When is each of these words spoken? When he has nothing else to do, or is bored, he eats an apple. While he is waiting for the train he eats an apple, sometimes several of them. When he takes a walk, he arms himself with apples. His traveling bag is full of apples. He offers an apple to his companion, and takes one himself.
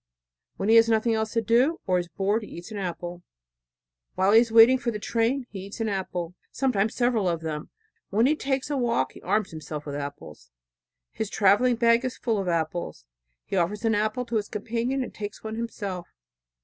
When 0.57 0.67
he 0.67 0.77
has 0.77 0.89
nothing 0.89 1.13
else 1.13 1.31
to 1.33 1.43
do, 1.43 1.79
or 1.85 1.99
is 1.99 2.07
bored, 2.07 2.41
he 2.41 2.49
eats 2.49 2.71
an 2.71 2.79
apple. 2.79 3.21
While 4.15 4.31
he 4.31 4.39
is 4.39 4.51
waiting 4.51 4.79
for 4.79 4.89
the 4.89 4.97
train 4.97 5.45
he 5.51 5.59
eats 5.59 5.79
an 5.79 5.87
apple, 5.89 6.33
sometimes 6.51 6.95
several 6.95 7.29
of 7.29 7.41
them. 7.41 7.69
When 8.09 8.25
he 8.25 8.35
takes 8.35 8.71
a 8.71 8.77
walk, 8.77 9.11
he 9.11 9.21
arms 9.21 9.51
himself 9.51 9.85
with 9.85 9.93
apples. 9.93 10.49
His 11.11 11.29
traveling 11.29 11.75
bag 11.75 12.03
is 12.03 12.17
full 12.17 12.39
of 12.39 12.47
apples. 12.47 13.05
He 13.45 13.55
offers 13.55 13.85
an 13.85 13.93
apple 13.93 14.25
to 14.25 14.37
his 14.37 14.49
companion, 14.49 15.03
and 15.03 15.13
takes 15.13 15.43
one 15.43 15.53
himself. 15.53 16.07